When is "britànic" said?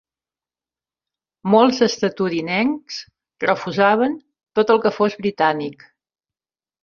5.23-5.85